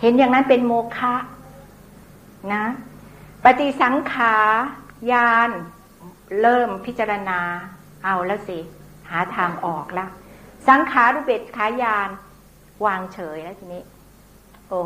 [0.00, 1.14] เห็นอย่างนั้นเป็นโมฆะ
[2.54, 2.64] นะ
[3.44, 4.36] ปฏิสังขา
[5.12, 5.50] ยาน
[6.40, 7.40] เริ่มพิจารณา
[8.04, 8.58] เอาแล้วสิ
[9.10, 10.08] หาทางออกแล้ว
[10.68, 12.08] สังขารุเบศขายาน
[12.84, 13.82] วางเฉยแล้วทีนี้
[14.68, 14.80] โอ้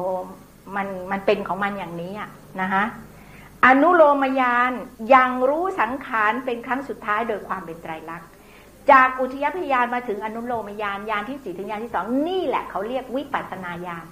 [0.77, 2.85] มันมันเป็นของมันอย่างนี้อะนะฮะ
[3.67, 4.73] อนุโลมยาน
[5.15, 8.29] ยังรู้สังขารเป็นครั้งสุดท้ายโดยความเป็นไตรลักษณ์
[8.91, 14.05] จากอุทยพยานมาถึงอนุโลมยานยานที่สี่ถึงยานที่สองนี่แหละเขาเรียกวิปัสนาญาณ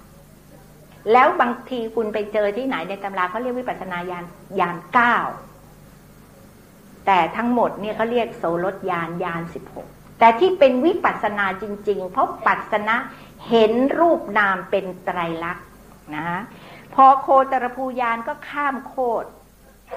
[1.11, 4.25] แล้วบางทีคุณไปเจอที่ไหนในตำราเขาเรียกวิปัสนาญาณ
[4.59, 5.15] ยานเก้า
[7.05, 9.87] แต่ทั้งหมดเนี่ยเขาเรียกโสรถยานยานสิบหก
[10.19, 12.95] แต่ที่เป็นวิปัสนาจริง ๆ เพราะปัสนะ
[13.49, 15.65] เห็นรูปนามเป็นไตรลักษณ์
[16.15, 16.27] นะ
[16.95, 19.27] พอโคตรภูยานก็ข้ามโคตร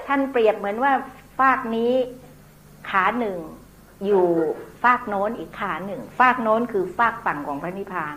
[0.07, 0.93] ท่านเปรียบเหมือนว่า
[1.39, 1.93] ฟากนี้
[2.89, 3.37] ขาหนึ่ง
[4.05, 4.27] อยู่
[4.83, 8.15] ฟากโน้นอีกขาหนึ่งฟากโน้นคือฟากฝั่งของพระนิพพาน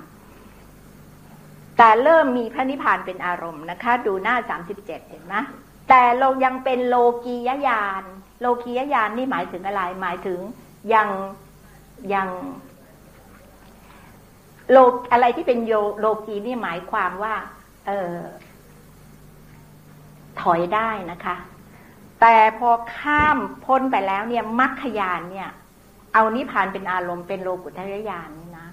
[1.79, 5.35] แต่เริ่มมีพระนิพพานเป็นอารมณ์นะคะ ดูหน้าสามสิบเจ็ดเห็นไหม
[5.89, 8.05] แต่เรายังเป็นโลกียญาณ
[8.41, 10.39] โลกียญาณนี่หมายถึงอะไร หมายถึง
[10.95, 11.09] ยัง
[12.15, 12.29] ยัง
[14.71, 14.79] โล
[15.13, 17.35] อะไรที่เป็นโยโลกีนี่หมายความว่า
[17.87, 18.19] เออ
[20.41, 21.37] ถอยได้นะคะ
[22.21, 25.51] แต่พอข้ามพ้นไปแล้วเนี่ยมรรคยานเนี่ย
[26.15, 28.67] เอานิพานเป็นอารมณ์เป็นโลกุตระยานนี่นะ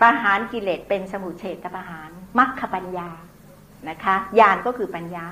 [0.00, 3.08] ประหารกิเลสเป็นสมุเฉตประหารมรรคปัญญา
[3.88, 5.24] นะคะญาณก็คือปัญญา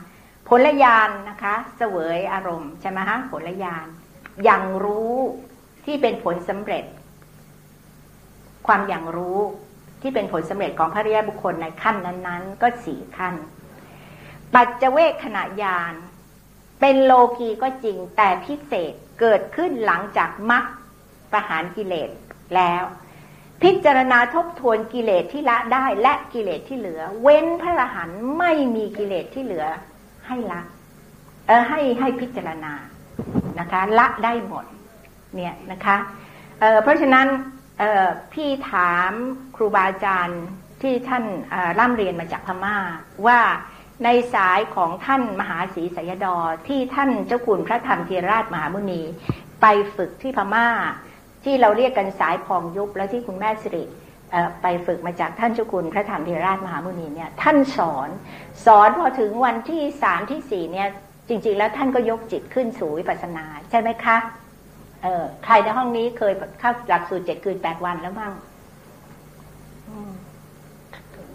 [0.48, 3.86] ผลญาณนะคะ เสวยอารมณ์ใช่ไหมฮะผลญาณ
[4.44, 5.16] อย่างรู้
[5.84, 6.84] ที่เป็นผลสำเร็จ
[8.66, 9.40] ความอย่างรู้
[10.02, 13.34] ที่เป็นผลสำเร็จของพระริยบุคคลในขั้นนั้น ๆ ก็สี่ขั้น
[14.54, 15.94] ปัจเจเวกขณะยาน
[16.80, 20.64] เป็นโลกีก็จริงแต่พิเศษเกิดขึ้นหลังจากมรรค
[21.32, 22.10] ประหารกิเลส
[22.56, 22.82] แล้ว
[23.62, 29.66] พิจารณาทบทวนกิเลสที่ละได้และกิเลสที่เหลือ เว้นพระรหันต์ไม่มีกิเลสที่เหลือ
[30.28, 30.62] ให้ละ
[31.46, 32.72] เออให้ให้พิจารณา
[33.60, 34.64] นะคะ ละได้หมด
[35.34, 35.96] เนี่ยนะคะ
[36.60, 37.26] เเพราะฉะนั้น
[38.32, 39.10] พี่ถาม
[39.56, 40.42] ครูบาอาจารย์
[40.82, 41.24] ที่ท่าน
[41.78, 42.76] ร่ำเรียนมาจากพม่า
[43.26, 43.40] ว่า
[44.04, 46.36] ในสายของท่านมหาศรีสยดอ
[46.68, 49.02] ที่ท่านเจ้าคุณพระธรรมเทราชมหามุนี
[49.60, 50.68] ไปฝึกที่พม่า
[51.44, 53.84] ที่เราเรียกกันสายพองยุบแล้วที่คุณแม่สิริ
[54.62, 58.08] ไปฝึกมาจากท่านเจ้าคุณพระธรรมเทราชมหามุนีเนี่ยท่านสอน
[58.66, 60.88] สอนพอถึงวันที่สามที่สี่เนี่ย
[61.28, 64.16] จริง ๆ แล้วท่านก็ยกจิตขึ้นสู่วิปัสนา ใช่ไหมคะ
[65.02, 68.32] เออใครในห้องนี้เคยเข้าหลักสูตรเจ็ดคืนแปดวันแล้วบ้าง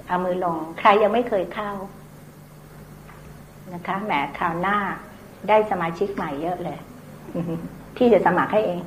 [0.08, 1.71] เอามือลง ใครยังไม่เคยเข้า
[3.73, 4.77] นะคะแหมคราวหน้า
[5.47, 6.77] ได้สมาชิกใหม่เยอะเลย
[7.95, 8.82] พี่จะสมัครให้เอง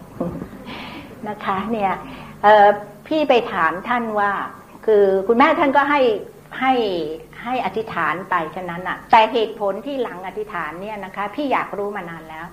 [1.29, 1.93] นะคะ เนี่ย
[2.43, 2.67] เออ
[3.07, 4.33] พี่ไปถามท่านว่า
[4.87, 6.01] คือคุณแม่ท่านก็ให้
[6.61, 6.73] ให้
[7.45, 12.47] ให้อธิษฐานไปฉะนั้นอะแต่เหตุผลที่หลังอธิษฐานเนี่ยนะคะ พี่อยากรู้มานานแล้ว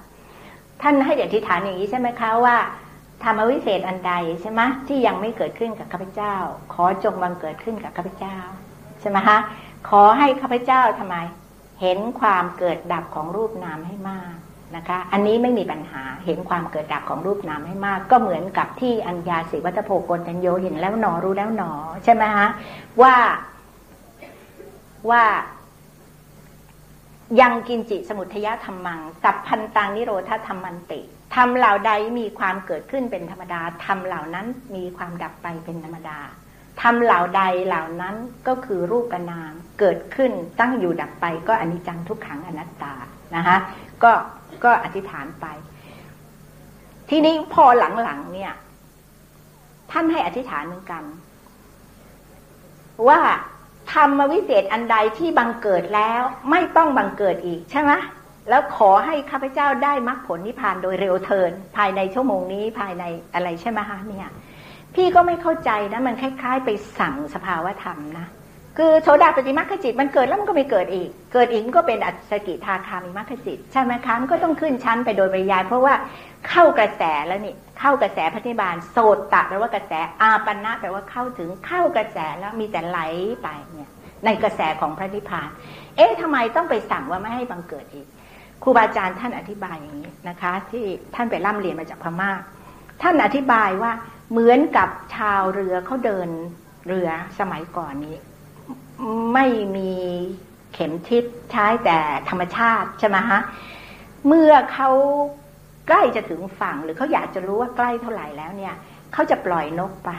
[0.82, 2.58] ท่านให้อธิษฐานอย่างนี้ใช่ไหมคะว่า
[3.24, 6.36] ธรรมวิเศษอันใดใช่ไหมที่ยังไม่เกิดขึ้นกับข้าพเจ้า
[6.74, 8.38] ขอจงบังเกิดขึ้นกับข้าพเจ้า
[9.02, 9.38] ใช่ไหมคะ
[9.90, 11.16] ขอให้ข้าพเจ้าทำไม
[11.82, 14.36] เห็นความเกิดดับของรูปนามให้มาก
[14.76, 21.72] นะคะ อันนี้ไม่มีปัญหาเห็นความเกิดดับของรูปนามให้มาก ก็เหมือนกับที่อัญญาสิวัตโพกนัญโยเห็นแล้วหนอรู้แล้วหนอ
[22.04, 22.48] ใช่ไหมฮะ
[23.02, 23.16] ว่า
[25.10, 25.24] ว่า
[27.42, 31.00] ยังกินจิสมุทยธรรมัง กับพันตังนิโรธธรรมันติ
[31.36, 36.20] ทำเหล่าใดมีความเกิดขึ้นเป็นธรรมดาทำเหล่านั้นมีความดับไปเป็นธรรมดา
[36.82, 38.16] ทำเหล่าใดเหล่านั้น
[38.48, 42.94] ก็คือรูปกนามเกิดขึ้นตั้งอยู่ดับไปก็อนิจจังทุกขังอนัตตา
[43.36, 43.58] นะคะ
[44.04, 44.12] ก็
[44.64, 45.46] ก็อธิษฐานไป
[47.10, 47.66] ทีนี้พอ
[48.04, 48.54] หลังๆเนี่ย
[49.92, 51.04] ท่านให้อธิษฐานเหมือนกัน
[53.08, 53.20] ว่า
[53.94, 56.22] ธรรมวิเศษอันใดที่บังเกิดแล้ว
[56.52, 57.92] ไม่ต้องบังเกิดอีกใช่ไหม
[58.50, 64.30] แล้วขอให้ข้าพเจ้าได้มรรคผลนิพพานโดยเร็วเทิน ภายในชั่วโมงนี้ภายในอะไรใช่ไหมคะเนี่ย
[64.96, 68.28] พี่ก็ไม่เข้าใจนะ มันคล้ายๆ ไปสั่งสภาวธรรมนะ
[68.78, 75.94] คือโสดาปฏิมาขจิตมันเกิดแล้วมันก็ไม่เกิดอีก เกิดอีกก็เป็นอัศกิทาคามิมัคจิตใช่ไหมคะมันก็ต้องขึ้นชั้นไปโดยปริยาย เพราะว่า
[76.50, 83.00] เข้ากระแสแล้วนี่เข้ากระแสพระนิบาลโสดตะแปลว่ากระแสอาปันะแปลว่าเข้าถึงเข้ากระแสแล้วมีแต่ไหล
[83.44, 83.90] ไปเนี่ย
[84.26, 85.50] ในกระแสของพระนิพพาน
[85.98, 88.08] เอ๊ะทำไมต้องไปสั่งว่าไม่ให้บังเกิดอีก
[88.64, 92.32] ครูบาอาจารย์ท่านอธิบายอย่างนี้นะคะ ที่ท่านไปร่ำเรียนมาจากพม่า
[93.02, 93.92] ท่านอธิบายว่า
[94.32, 96.30] เหมือนกับชาวเรือเขาเดิน
[96.88, 97.10] เรือ
[97.40, 98.16] สมัยก่อนนี้
[99.34, 99.92] ไม่มี
[100.74, 101.98] เข็มทิศใช้แต่
[102.30, 103.42] ธรรมชาติใช่ไหมฮะ
[104.28, 104.90] เมื่อเขา
[105.88, 108.76] ใกล้จะถึงฝั่งหรือเขาอยากจะรู้ว่าใกล้เท่าไหร่แล้วเนี่ย
[109.14, 110.10] เขาจะปล่อยนกไป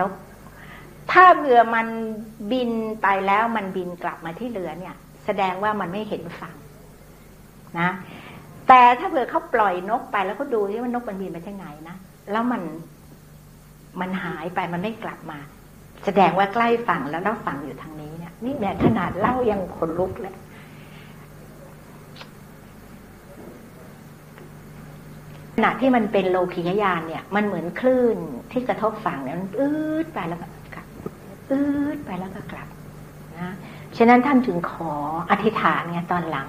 [0.00, 0.12] นก
[1.12, 1.86] ถ้าเรือมัน
[2.52, 2.70] บิน
[3.02, 6.54] ไปแล้วมันบินกลับมาที่เรือเนี่ย แสดงว่ามันไม่เห็นฝั่ง
[7.80, 7.90] นะ
[8.68, 11.96] แต่ถ้าเผื่อเขาปล่อยนกไปแล้วเขาดูที่ว่านกมันบินไปที่ไหนนะ
[12.30, 12.62] แล้วมัน
[14.00, 15.38] มันหายไปมันไม่กลับมา
[16.04, 20.34] แสดงว่าใกล้ฝั่งแล้วเราฝั่งอยู่ทางนี้เนี่ยนี่แม้ขนาดเล่ายังขนลุกเลย
[25.56, 28.16] ขณะที่มันเป็นโลคิยญาณเนี่ย มันเหมือนคลื่น
[28.52, 29.70] ที่กระทบฝั่งเนี่ยมันอื
[30.04, 30.86] ดไปแล้วก็กลับ
[31.50, 31.62] อื
[31.96, 32.68] ดไปแล้วก็กลับ
[33.38, 33.52] นะ
[33.96, 34.92] ฉะนั้นท่านถึงขอ
[35.30, 36.48] อธิษฐานไงตอนหลัง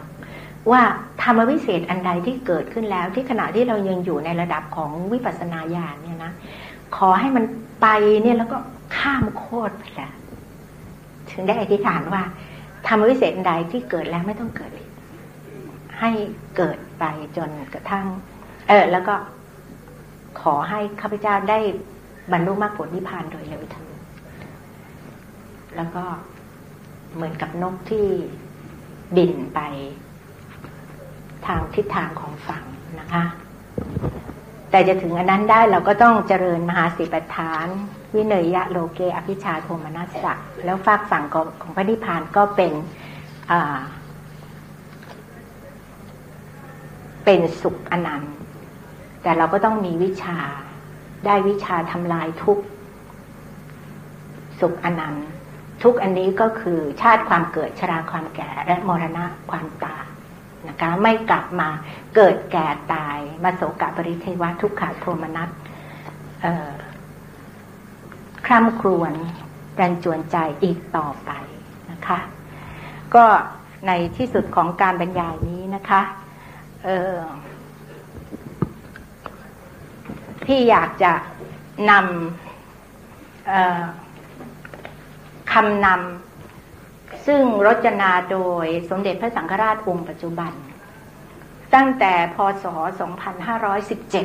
[0.71, 0.81] ว่า
[1.21, 6.31] ธรรมวิเศษอันใดที่เกิดขึ้นแล้วที่ขณะที่เรายังอยู่ในระดับของวิปัสสนาญาณเนี่ยนะ
[6.95, 7.45] ขอให้มัน
[7.81, 7.87] ไป
[8.23, 8.57] เนี่ยแล้วก็
[8.97, 10.13] ข้ามโคตรไปแล้ว
[11.29, 12.23] ถึงได้อธิษฐานว่า
[12.87, 14.89] ธรรมวิเศษใดที่เกิดแล้วไม่ต้องเกิดอีก
[15.99, 16.11] ให้
[16.57, 17.03] เกิดไป
[17.37, 18.05] จนกระทั่ง
[18.67, 19.15] เออ แล้วก็
[20.41, 21.59] ขอให้ข้าพเจ้าได้
[22.31, 23.83] บรรลุมรรคผลนิพพานโดยเร็วที
[25.75, 26.03] แล้วก็
[27.15, 28.05] เหมือนกับนกที่
[29.15, 29.59] บินไป
[31.45, 32.63] ทางทิศทางของฝั่ง
[32.99, 33.23] นะคะ
[34.75, 37.67] แต่จะถึงอันนั้นได้เราก็ต้องเจริญมหาสิปฐาน
[38.15, 40.33] วิเนยยะโลเกอภิชาโทมนัสสะ
[40.65, 41.23] แล้วฝากฝั่ง
[41.61, 42.73] ของพระนิพพานก็เป็น
[47.25, 48.35] เป็นสุขอนันต์
[49.21, 50.37] แต่เราก็ต้องมีวิชา
[51.25, 52.59] ได้วิชาทำลายทุก
[54.59, 55.27] สุขอนันต์
[55.83, 60.04] ทุกอันนี้ก็คือชาติความเกิดชราความแก่และมรณะความตาย
[60.69, 61.69] นะคะ ไม่กลับมา
[62.15, 65.49] เกิดแก่ตาย มาโศกปริเทวะทุกขาโทมนัส
[68.45, 69.13] คร่ำครวญ
[69.79, 71.31] รันจวนใจอีกต่อไป
[71.91, 72.19] นะคะ
[73.15, 73.25] ก็
[73.87, 76.01] ในที่สุดของการบรรยายนี้นะคะ
[80.45, 81.11] พี่อยากจะ
[81.91, 85.97] นำคำนำ
[87.25, 90.51] ซึ่งรจนาโดยสมเด็จพระสังฆราชองค์ปัจจุบัน
[91.75, 92.65] ตั้งแต่พศ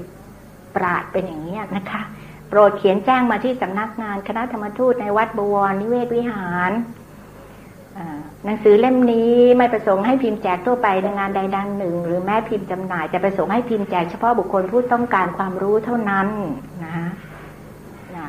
[0.76, 2.02] ปราดเป็นอย่างนี้นะคะ
[2.50, 6.72] โปรดเขียนแจ้งมาที่สำนักงานคณะธรรมทูตในวัดบวรนิเวศวิหาร
[8.46, 16.28] หนังสือเล่มนี้ไม่ประสงค์ให้พิมพ์แจกทั่วไปในงานใดดังหนึ่ง หรือแม้พิมพ์จำหน่ายจะประสงค์ให้พิมพ์แจกเฉพาะบุคคลผู้ต้องการความรู้เท่านั้น
[16.84, 17.08] นะฮะ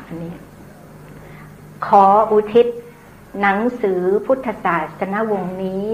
[0.07, 0.33] อันนี้
[1.86, 2.66] ขออุทิศ
[3.40, 5.90] หนังสือพุทธศาสนวงศ์นี้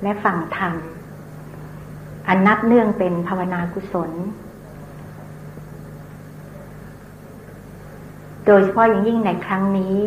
[0.03, 0.73] และฟังธรรม
[2.27, 4.11] อันนับเนื่องเป็นภาวนากุศล
[8.45, 9.97] โดยเฉพาะอย่างยิ่งในครั้งนี้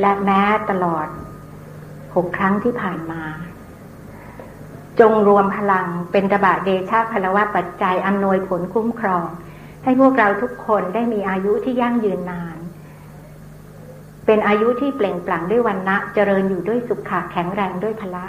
[0.00, 1.06] และแม้ตลอด
[2.14, 3.22] หกครั้งที่ผ่านมา
[5.00, 9.28] จงรวมพลังเป็นตบะเดชาพลวะปัจจัยอำนวยผลคุ้มครอง
[9.84, 12.58] ให้พวกเราทุกคนได้มีอายุที่ยั่งยืนนาน
[14.26, 18.24] เป็นอายุที่เปล่งปลั่งด้วยวันนะเจริญอยู่ด้วยสุขะแข็งแรงด้วยพละ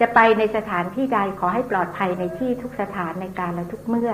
[0.00, 4.12] จะไปในสถานที่ใดขอให้ปลอดภัยในที่ทุกสถานในการและทุกเมื่อ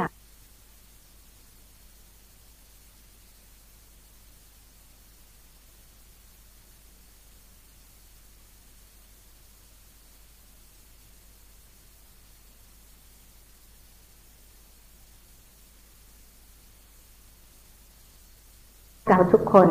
[19.08, 19.68] เราทุกคน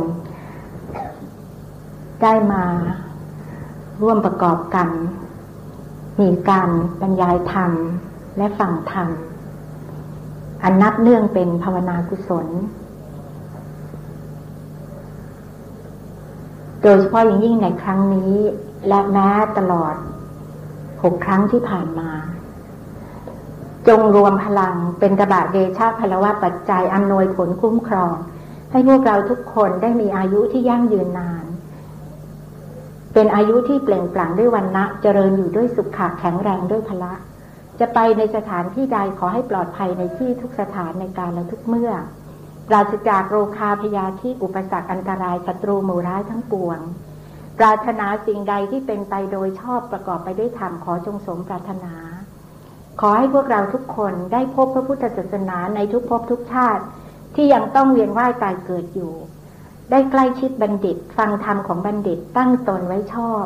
[2.22, 2.64] ได้มา
[4.02, 4.88] ร่วมประกอบกัน
[6.22, 6.70] มีการ
[7.02, 7.72] บรรยายธรรม
[8.38, 9.08] และฟังธรรม
[10.64, 12.48] อันนับเนื่องเป็นภาวนากุศล
[16.82, 18.34] โดยเฉพาะอย่างยิ่งในครั้งนี้
[18.88, 19.96] และแม้ตลอด
[21.04, 22.12] หกครั้งที่ผ่านมา
[23.88, 28.16] จงรวมพลังเป็นกระบะเดชาพลวะปัจจัยอำนวยผลคุ้มครอง
[28.72, 31.35] ให้พวกเราทุกคนได้มีอายุที่ยั่งยืนนาน
[33.18, 37.14] เป็นอายุที่เปล่งปลั่งด้วยวันนะเจริญอยู่ด้วยสุขขะแข็งแรงด้วยพละ
[37.80, 41.92] จะไปในสถานที่ใดขอให้ปลอดภัยในที่ทุกสถานในการและทุกเมื่อ
[42.68, 46.80] ปราศจากโรคาพยาธิอุปสรรคอันตรายศัตรูหมู่ร้ายทั้งปวง
[47.60, 51.96] ปรารถนาสิ่งใดที่เป็นไปโดยชอบประกอบไปด้วยธรรมขอจงสมปรารถนา
[53.02, 56.84] ขอให้พวกเราทุกคนได้พบพระพุทธศาสนาในทุกภพทุกชาติ
[57.36, 59.14] ที่ยังต้องเวียนว่ายตายเกิดอยู่
[59.92, 63.44] ได้ใกล้ชิดบัณฑิต ฟังธรรมของบัณฑิตตั้งตนไว้ชอบ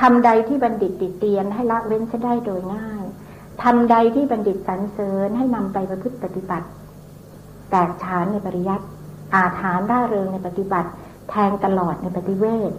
[0.00, 3.04] ทำใดที่บัณฑิตติดเตียนให้ละเว้นจะได้โดยง่าย
[3.62, 6.66] ทำใดที่บัณฑิตสรรเสริญให้นำไปประพฤติปฏิบัติ
[7.70, 8.86] แตกฉานในปริยัติ
[9.34, 10.90] อาถานร่าเริงในปฏิบัติ
[11.30, 12.72] แทงตลอดในปฏิเวท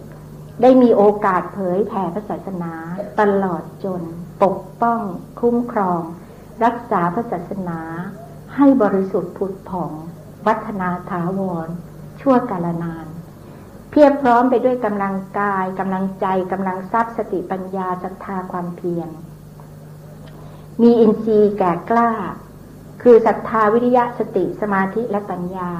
[0.62, 2.72] ได้มีโอกาสเผยแผ่พระศาสนา
[3.20, 4.02] ตลอดจน
[4.42, 5.00] ปกป้อง
[5.40, 6.02] คุ้มครอง
[6.64, 7.80] รักษาพระศาสนา
[8.56, 9.90] ให้บริสุทธิ์ผุดผ่อง
[10.46, 11.68] วัฒนาถาวร
[12.20, 13.06] ชั่วกาลนาน
[13.90, 19.08] เพียบพร้อมไปด้วยกำลังกายกำลังใจกำลังทรัพย์สติปัญญาศรัทธาความเพียร
[20.82, 22.10] มีอินทรีย์แก่กล้า
[23.02, 25.72] คือศรัทธาวิริยะสติสมาธิและปัญญา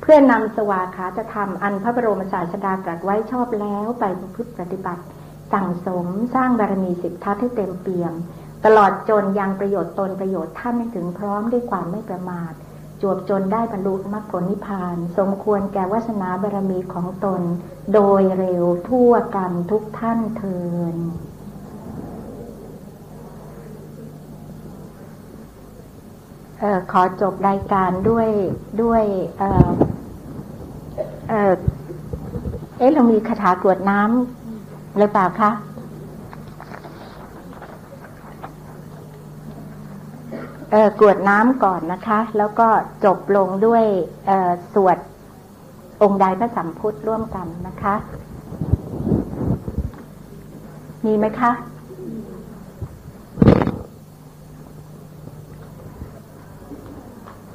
[0.00, 5.02] เพื่อนำสวาขาจะทำอันพระบรมศาสดาตรัสไว้ชอบแล้วไปพฤติปฏิบัติ
[5.52, 8.14] สั่งสมสร้างบารมีสิทธัตให้เต็มเปี่ยม
[8.64, 12.52] ตลอดจนยังประโยชน์ตนประโยชน์ท่านให้ถึงพร้อมด้วยความไม่ประมาท
[13.02, 17.40] จวบจนได้บรรลุมรรคผลนิพพาน สมควรแก่วาสนาบารมีของตน
[17.94, 20.58] โดยเร็วทั่วกันทุกท่านเทิ
[20.94, 20.96] น
[26.64, 28.28] ออขอจบรายการด้วย
[28.82, 29.02] ด้วย
[29.38, 29.68] เออ
[31.28, 31.52] เออ
[32.78, 35.50] เอ๊ะเรามีคาถากรวดน้ำหรือเปล่าคะ
[41.00, 42.68] กวดน้ำก่อนนะคะ แล้วก็
[43.04, 43.84] จบลงด้วย
[44.74, 44.98] สวด
[46.02, 47.94] องค์ใดพระสัมพุทธร่วมกันนะคะ
[51.04, 51.52] มีไหมคะ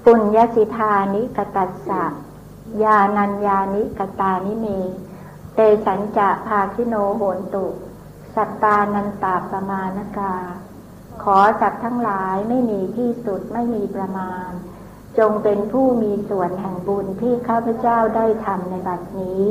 [0.06, 2.04] ปุญญสิธานิกตัสสะ
[2.84, 4.66] ยานัญญานิกตานิเม
[5.56, 7.66] เตสัญจะภาคิโนโหนตุ
[8.36, 10.34] สัตตานันตาประมาณกา
[11.62, 14.50] สัตว์ทั้งหลายไม่มีที่สุดไม่มีประมาณ
[15.20, 19.42] จงเป็นผู้มีส่วนแห่งบุญที่ข้าพเจ้าได้ทำในบัดนี้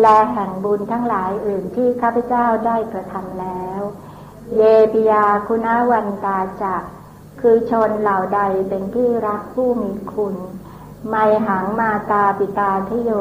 [0.00, 3.80] และแห่งบุญทั้งหลายอื่นที่ข้าพเจ้าได้กระทำแล้ว
[4.56, 4.62] เย
[4.92, 6.76] ปิยาคุณาวันตาจะ
[7.40, 10.34] คือชนเหล่าใดเป็นที่รักผู้มีคุณ
[11.08, 11.16] ไม
[11.46, 13.12] หังมาตาปิตาทโย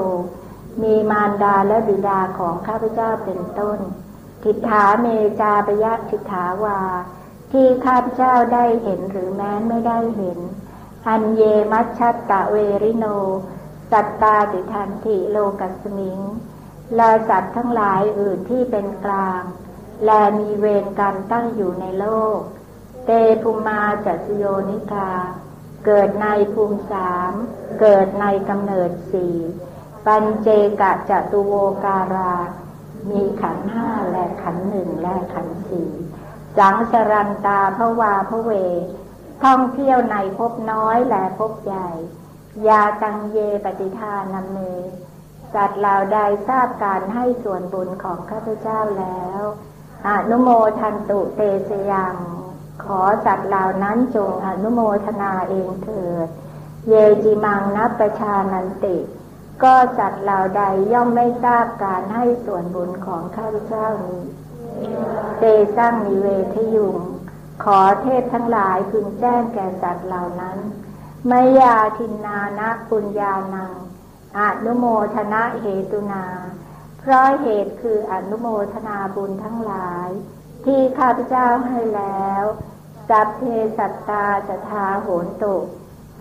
[0.84, 3.80] มีมารดาและบิดาของข้าพเจ้าเป็นต้น
[4.44, 5.08] ทิฏฐาเม
[5.40, 6.80] จาปยะทิฏฐาวา
[7.58, 10.40] ที่ข้าพเจ้าได้เห็นหรือแม้ไม่ได้เห็น
[11.08, 13.06] อันเยมัชชัตตะเวริโน
[13.92, 16.20] สัตตาติทันติโลกัสมิง
[16.98, 19.42] ลาสัตว์ทั้งหลายอื่นที่เป็นกลาง
[20.04, 22.40] แลมีเวรกันตั้งอยู่ในโลก
[23.06, 25.12] เตภูมาจัสโยนิกา
[25.86, 27.32] เกิดในภูมิสาม
[27.80, 29.36] เกิดในกำเนิดสี่
[30.06, 30.48] ปัญเจ
[30.82, 31.54] กะจตุโว
[31.86, 32.36] การา
[33.10, 35.92] มีขันห้าและขันหนึ่งและขันสี่
[36.58, 38.52] สังสรันตาพระวาพระเว
[39.44, 41.90] ท่องเที่ยวในพบน้อยและพบใหญ่
[42.68, 44.58] ยาตังเยปฏิทานนเม
[45.54, 49.42] สัตว์เหล่าใดทราบการให้ส่วนบุญของข้าพเจ้าแล้ว
[50.10, 50.50] อนุโม
[50.80, 52.16] ทันตุเตสยัง
[52.84, 56.28] ขอสัตว์เหล่านั้นจงอนุโมทนาเองเถิด
[56.90, 56.94] เย
[57.24, 58.98] จิมังนับประชานันติ
[59.64, 64.22] ก็สัตว์เหล่าใดย่อมไม่ทราบการให้ส่วนบุญของข้าพเจ้านี้
[65.40, 65.44] เต
[65.78, 66.98] สร้างนิเวทยุง
[67.64, 70.58] ขอเทพทั้งหลายพึงแจ้งแก่สัตว์เหล่านั้น
[71.30, 73.74] มยาทินนานะปุญญานัง
[74.40, 76.26] อนุโมทนาเหตุนา
[77.00, 80.10] เพราะเหตุคืออนุโมทนาบุญทั้งหลาย
[80.66, 82.44] ที่ข้าพเจ้าให้แล้ว
[83.10, 83.42] สัพเพ
[83.78, 85.56] สัตตาจทาโหนตุ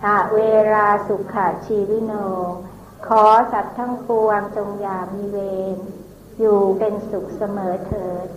[0.05, 0.37] อาเว
[0.73, 1.35] ราสุข
[1.65, 2.13] ชีวิโน
[3.07, 5.37] ขอสัตว์ทั้งปวงจงอย่ามีเว
[5.75, 5.77] ร
[6.39, 8.27] อยู่เป็นสุขเสมอเถิด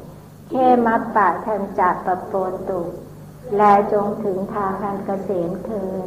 [0.49, 0.55] เข
[0.87, 2.83] มัปปะทันจักปโปนตุ
[3.57, 6.07] และจงถึงทางการเกษมเถิด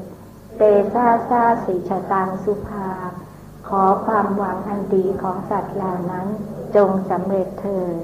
[0.57, 0.61] เต
[0.93, 2.89] ซาซาสิชตังสุภา
[3.67, 6.27] ขอความหวังอันดีของสัตว์เหล่านั้น
[6.75, 8.03] จงสำเร็จเถิด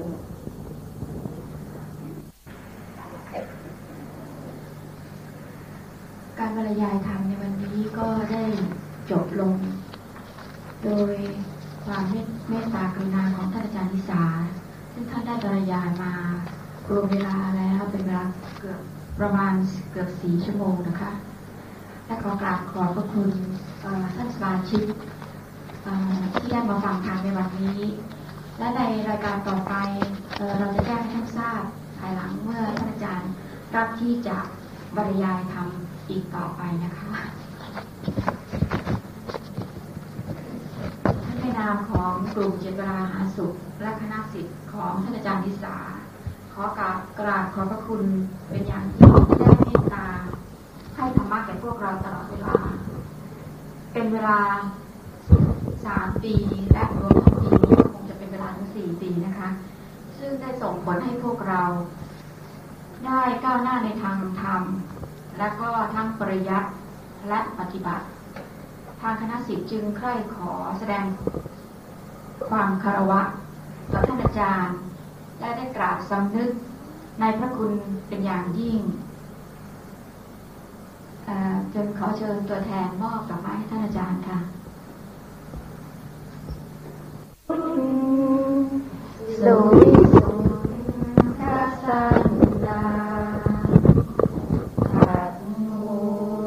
[6.38, 8.44] การบรรยายธรรมในวันนี้ก็ได้
[9.10, 9.54] จบลง
[10.84, 11.14] โดย
[11.84, 12.04] ความ
[12.48, 14.24] เมตตากรุณาของท่านอาจารย์นิสา
[14.98, 16.12] ซึ่งท่านได้บรรยายมา
[16.88, 18.24] รวมเวลาแล้วเป็นเวลา
[18.58, 18.80] เกือบ
[19.18, 19.52] ประมาณ
[19.90, 21.12] เกือบสี่ชั่วโมงนะคะ
[22.06, 23.30] และขอกราบขอบพระคุณ
[24.16, 24.86] ท่านสมาชิก
[26.34, 27.80] ที่ได้มาฟังทางในวันนี้
[28.58, 29.74] และในรายการต่อไป
[30.58, 31.62] เราจะแจ้งให้ท่านทราบ
[31.98, 33.32] ภายหลังเมื่อท่านอาจารย์
[33.74, 34.38] รับที่จะ
[34.96, 37.10] บรรยายทำอีกต่อไปนะคะ
[41.24, 45.76] ท่า นามของกลุ่มเจตวราหาสุขและคณะสิทธิ์ของท่านอาจารย์ดิสา
[46.52, 48.04] ขอกราบกราบขอบพระคุณ
[48.48, 50.06] เป็นอย่างยิ่งที่ได้เมตตา
[50.96, 52.54] ให้ธรรมะแก่พวกเราตลอดเวลา
[53.92, 54.38] เป็นเวลา
[55.84, 56.34] สามปี
[56.72, 59.48] และรวมทั้งปีนี้คงจะเป็นเวลาถึงสี่ปีนะคะ
[60.18, 61.62] ซึ่งได้ส่งผลให้พวกเรา
[63.06, 64.62] ได้ก้าวหน้าในทางธรรม
[65.38, 66.70] และก็ทั้งปริยัติ
[67.28, 68.04] และปฏิบัติ
[69.00, 71.04] ทางคณะสิทธิ์จึงใคร่ขอแสดง
[72.50, 73.22] ความคารวะ
[73.92, 74.76] ต่อท่านอาจารย์
[75.38, 76.50] และได้กราบสำนึก
[77.20, 77.72] ในพระคุณ
[78.08, 78.80] เป็นอย่างยิ่ง
[81.74, 84.38] จนขอเชิญตัวแทนมอบดอกไม้ให้ท่านอาจารย์ค่ะ
[89.42, 90.32] สุวิสุ
[91.40, 91.42] ท
[91.82, 92.32] สัน
[92.66, 92.84] ดา
[94.90, 95.34] ขัด
[95.68, 95.98] มู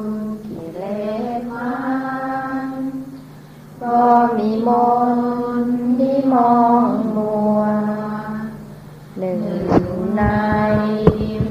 [0.08, 0.12] ล
[0.46, 0.84] กิเล
[1.40, 1.72] สมั
[2.68, 2.70] น
[3.84, 4.00] ก็
[4.38, 4.70] มีม
[5.16, 5.31] น
[6.32, 6.56] มอ
[6.88, 7.62] งมัว
[9.20, 9.44] หนึ่ง
[10.18, 10.24] ใน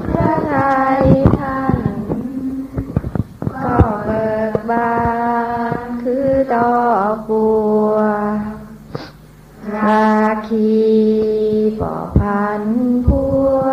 [0.07, 1.03] พระทัย
[1.39, 1.79] ท่าน
[3.53, 4.95] ก็เบิกบา
[5.77, 7.47] นคือดอกบั
[7.91, 7.95] ว
[9.75, 10.15] รา
[10.47, 10.81] คี
[11.79, 12.63] ปอพัน
[13.05, 13.23] พั
[13.59, 13.63] ว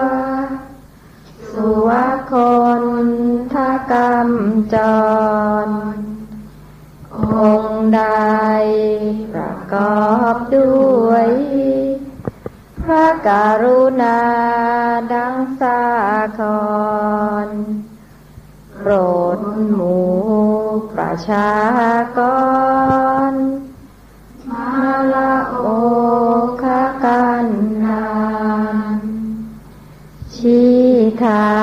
[1.51, 1.89] สุว
[2.33, 2.35] ค
[2.83, 2.85] น
[3.53, 3.55] ท
[3.91, 4.31] กรรม
[4.75, 4.77] จ
[5.67, 5.69] ร
[7.43, 7.65] อง
[7.97, 8.18] ดประ
[9.73, 9.75] ก
[10.07, 10.77] อบด้
[11.09, 11.29] วย
[12.83, 13.29] พระก
[13.63, 14.21] รุณา
[15.13, 15.83] ดังสา
[16.39, 16.41] ค
[17.47, 17.49] ร
[18.77, 18.93] โปร
[19.39, 19.41] ด
[19.73, 20.11] หมู่
[20.93, 21.53] ประชา
[22.19, 22.21] ก
[23.31, 23.33] ร
[24.51, 24.71] มา
[25.15, 25.67] ละโอ
[26.63, 26.65] ค
[27.05, 27.47] กัน
[27.85, 28.07] นา
[28.99, 29.01] น
[30.35, 30.79] ชี้
[31.25, 31.59] ทา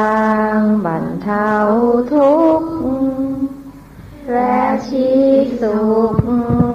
[0.56, 1.52] งบรรเทา
[2.12, 2.25] ทุก
[4.86, 5.26] ชี้
[5.62, 5.78] สุ
[6.14, 6.18] ข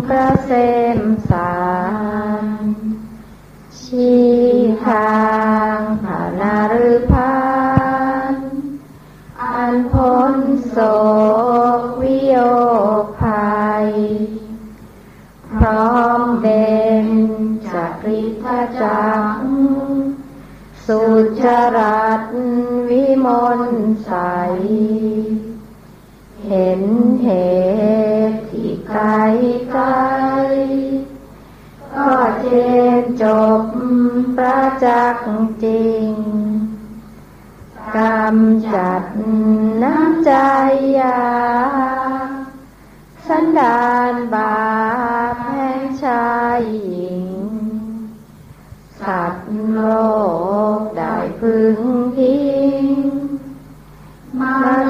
[0.09, 0.51] กระเส
[0.99, 1.01] ม
[1.31, 1.55] สา
[2.43, 2.45] ร
[3.81, 4.29] ชี้
[4.85, 5.19] ทา
[5.77, 7.39] งผานารุพา
[8.33, 8.35] น
[9.43, 10.35] อันพ้น
[10.69, 10.77] โศ
[11.79, 12.37] กวิโย
[13.21, 13.89] ภัย
[15.55, 17.07] พร้อมเด่น
[17.69, 18.47] จากริท
[18.83, 19.43] จัง
[20.87, 21.03] สุ
[21.43, 21.45] จ
[21.77, 22.23] รัต
[22.89, 23.27] วิม
[23.59, 23.61] ล
[24.05, 24.11] ใส
[26.47, 26.83] เห็น
[27.23, 27.60] เหตุ
[33.23, 33.25] จ
[33.63, 33.65] บ
[34.37, 35.29] ประจักษ์
[35.65, 36.11] จริง
[37.97, 39.05] กำจัด
[39.83, 40.33] น้ำใจ
[40.99, 41.21] ยา
[43.27, 44.61] สันดานบา
[45.33, 47.27] ปแห่งชายหญิง
[49.01, 49.81] สัตว์โล
[50.79, 51.79] กได้พึง
[52.17, 52.39] พิ
[52.83, 52.85] ง
[54.39, 54.81] มาละ